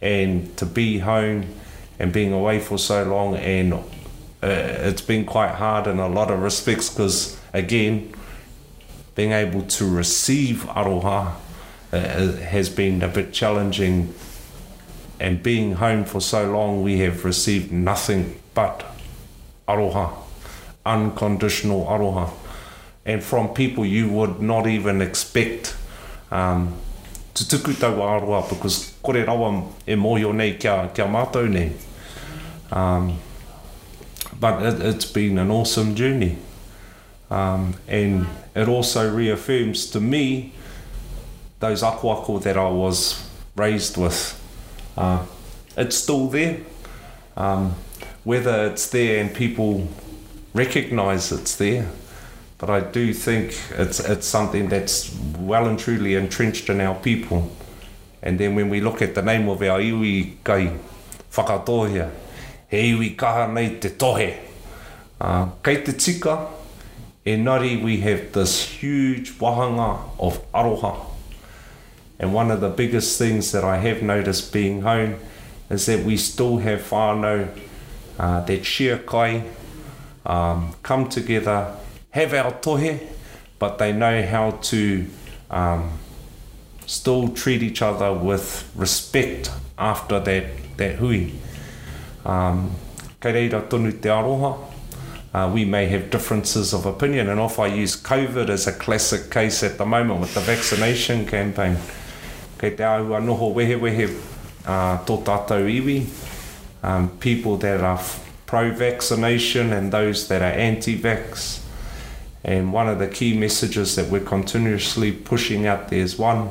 [0.00, 1.46] and to be home
[2.00, 3.78] and being away for so long and uh,
[4.42, 8.12] it's been quite hard in a lot of respects because again,
[9.14, 11.32] being able to receive aroha
[11.92, 14.14] uh, uh, has been a bit challenging.
[15.20, 18.84] And being home for so long, we have received nothing but
[19.68, 20.12] aroha,
[20.84, 22.30] unconditional aroha,
[23.04, 25.76] and from people you would not even expect.
[26.30, 26.76] Um,
[27.34, 31.70] te tuku taua aroha because kore rawa e mōhio nei kia, kia mātou nei.
[32.72, 33.18] Um,
[34.40, 36.36] but it, it's been an awesome journey.
[37.32, 40.52] Um, and it also reaffirms to me
[41.60, 43.26] those akwako that I was
[43.56, 44.20] raised with.
[44.98, 45.24] Uh,
[45.74, 46.58] it's still there.
[47.34, 47.74] Um,
[48.24, 49.88] whether it's there and people
[50.52, 51.88] recognize it's there,
[52.58, 57.50] but I do think it's it's something that's well and truly entrenched in our people.
[58.20, 60.76] And then when we look at the name of our iwi kai
[61.32, 62.10] whakatohia,
[62.68, 64.36] he iwi kaha nei te tohe.
[65.18, 66.48] Uh, kei te tika,
[67.24, 71.06] In Nari, we have this huge wahanga of aroha.
[72.18, 75.20] And one of the biggest things that I have noticed being home
[75.70, 77.48] is that we still have whānau
[78.18, 79.44] uh, that shia kai,
[80.26, 81.76] um, come together,
[82.10, 83.00] have our tohe,
[83.60, 85.06] but they know how to
[85.48, 85.92] um,
[86.86, 89.48] still treat each other with respect
[89.78, 90.44] after that,
[90.76, 91.30] that hui.
[92.24, 92.72] Um,
[93.20, 94.71] kei reira tonu te aroha,
[95.34, 99.30] Uh, we may have differences of opinion, and off I use COVID as a classic
[99.30, 101.78] case at the moment with the vaccination campaign.
[102.58, 104.08] Kei te au anoho wehe wehe
[104.66, 106.04] uh, tō tātou iwi,
[106.82, 107.98] um, people that are
[108.44, 111.60] pro-vaccination and those that are anti-vax.
[112.44, 116.50] And one of the key messages that we're continuously pushing out there is one,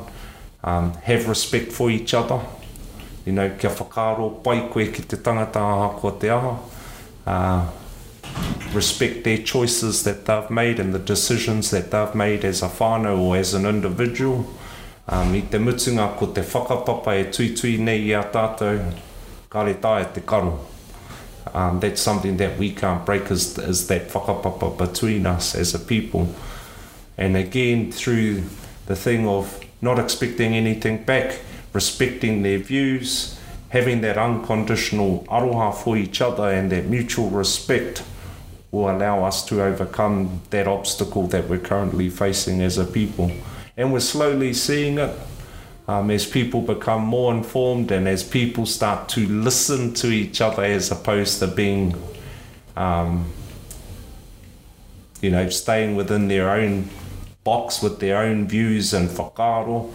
[0.64, 2.40] um, have respect for each other.
[3.24, 6.58] You know, kia whakaro pai koe ki te tangata aha te aha.
[7.24, 7.70] Uh,
[8.74, 13.18] respect their choices that they've made and the decisions that they've made as a whānau
[13.20, 14.46] or as an individual.
[15.08, 20.00] Um, I te mutunga ko te whakapapa e tui nei i a ka kare tā
[20.02, 20.66] e te karo.
[21.54, 25.78] Um, that's something that we can't break is, is that whakapapa between us as a
[25.78, 26.28] people.
[27.18, 28.44] And again, through
[28.86, 31.40] the thing of not expecting anything back,
[31.72, 33.38] respecting their views,
[33.70, 38.04] having that unconditional aroha for each other and that mutual respect–
[38.72, 43.30] will allow us to overcome that obstacle that we're currently facing as a people.
[43.76, 45.14] And we're slowly seeing it
[45.86, 50.64] um, as people become more informed and as people start to listen to each other
[50.64, 51.94] as opposed to being,
[52.74, 53.30] um,
[55.20, 56.88] you know, staying within their own
[57.44, 59.92] box with their own views and whakaaro.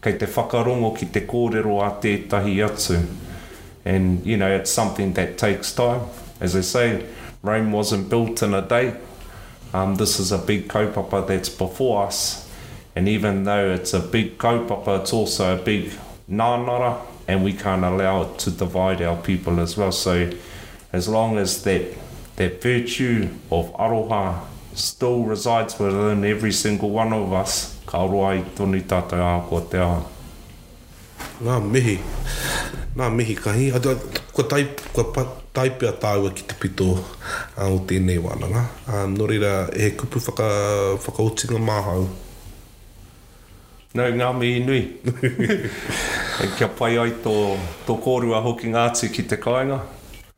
[0.00, 3.06] Kei te whakarongo ki te kōrero a tētahi atu.
[3.84, 6.02] And, you know, it's something that takes time.
[6.40, 7.06] As I say,
[7.44, 8.96] Rome wasn't built in a day.
[9.74, 12.48] Um, this is a big kaupapa that's before us.
[12.96, 15.92] And even though it's a big kaupapa, it's also a big
[16.30, 19.92] nānara, and we can't allow it to divide our people as well.
[19.92, 20.32] So
[20.90, 21.92] as long as that,
[22.36, 24.40] that virtue of aroha
[24.72, 29.76] still resides within every single one of us, ka aroha i tonu tātou ko te
[29.76, 30.02] aha.
[31.42, 31.96] Ngā mihi.
[32.96, 33.68] Ngā mihi kahi.
[34.34, 34.64] Ko tai,
[34.94, 38.64] ko pat, taipea tāua ki te pito uh, o tēnei wānanga.
[38.90, 40.48] Um, no reira, he kupu whaka,
[41.04, 42.08] whakautinga māhau.
[43.94, 44.80] Nau ngā mi inui.
[46.58, 47.36] kia pai ai tō,
[47.86, 49.78] tō kōrua hoki Ngāti ki te kāinga.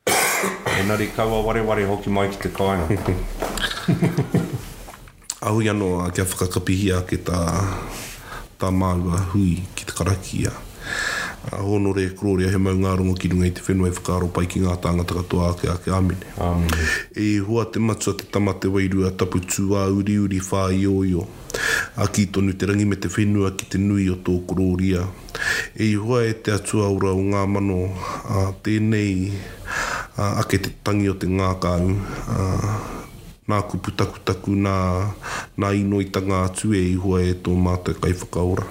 [0.76, 3.16] e nari kaua ware hoki mai ki te kāinga.
[5.40, 7.40] Ahu anō, kia whakakapihia ke tā,
[8.60, 10.52] tā mālua hui ki te karakia
[11.50, 14.60] a hono re krore he mau rongo ki nungai te whenua i whakaro pai ki
[14.66, 16.26] ngā tāngata katoa ake ake amine.
[17.14, 21.22] E hua te matua te tamate wairu a tapu tūā uri uri whā i oio.
[21.96, 25.06] A ki tonu te rangi me te whenua ki te nui o tō kororia.
[25.78, 27.78] E hua e te atua ura o ngā mano
[28.26, 29.30] a tēnei
[30.18, 31.94] a ake te tangi o te ngā kāu.
[32.26, 32.42] A,
[33.46, 34.74] nā kupu taku taku nā,
[35.62, 38.66] nā inoitanga atu e hua e tō mātai kai whakaora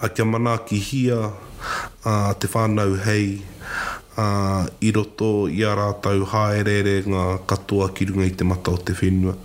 [0.00, 3.26] a kia mana ki hia a uh, te whānau hei
[4.22, 5.28] uh, i roto
[5.58, 6.84] i a rātau haere
[7.14, 9.36] ngā katoa ki runga i te mata o te whenua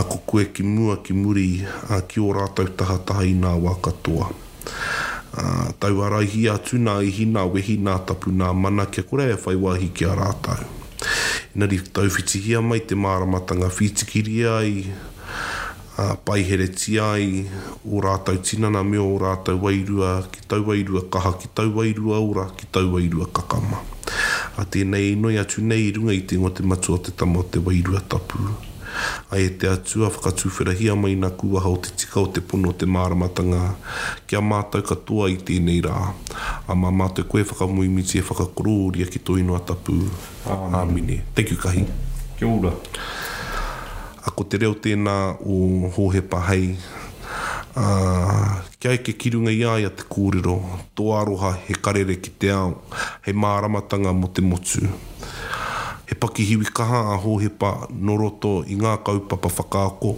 [0.00, 3.34] a ko koe ki mua ki muri a uh, ki o rātau taha taha i
[3.42, 8.54] nā wā katoa a uh, tau arai hi atuna i hina wehi nā tapu nā
[8.66, 10.62] mana kia kore e whai wāhi ki a rātau
[11.56, 14.72] Nari tau whiti hia mai te māramatanga whiti kiri ai
[15.98, 17.44] a pai here ti ai
[17.88, 22.44] o rātou tinana me o rātou wairua ki tau wairua kaha ki tau wairua aura
[22.56, 23.80] ki tau wairua kakama
[24.60, 28.42] a tēnei noi atu nei runga i te ngote matua te tamo te wairua tapu
[29.30, 32.74] a e te atua whakatuwhera hia mai na kuaha o te tika o te pono
[32.74, 33.60] o te maramatanga
[34.28, 39.24] kia mātou katoa i tēnei rā a mā mātou koe whakamuimiti e whakakorori a ki
[39.30, 40.76] tō inoa tapu Amen.
[40.82, 41.22] Amine.
[41.34, 41.86] Thank you kahi
[42.36, 42.74] Kia ora
[44.26, 45.56] ako te reo tēnā o
[45.96, 50.56] hohe pahai uh, kia e ke kirunga ia ia te kūrero
[50.98, 52.72] tō aroha he karere ki te ao
[53.26, 54.82] he māramatanga mo te motu
[56.10, 57.70] he paki hiwi kaha a hohe pa
[58.08, 60.16] noroto i ngā kaupapa whakaako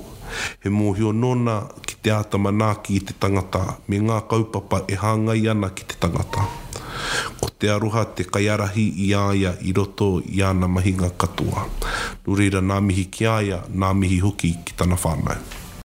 [0.65, 5.45] he mōhio nona ki te ātama nāki i te tangata me ngā kaupapa e hāngai
[5.55, 6.49] ana ki te tangata
[7.41, 11.67] ko te aroha te kaiarahi i āia i roto i āna mahinga katoa.
[12.27, 15.67] Nurira nā mihi ki āia, nā mihi hoki ki tana whānau.